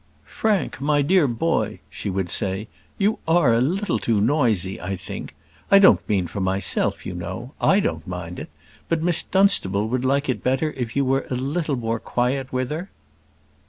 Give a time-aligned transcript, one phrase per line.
[0.25, 2.67] "Frank, my dear boy," she would say,
[2.97, 5.35] "you are a little too noisy, I think.
[5.69, 8.49] I don't mean for myself, you know; I don't mind it.
[8.89, 12.71] But Miss Dunstable would like it better if you were a little more quiet with
[12.71, 12.89] her."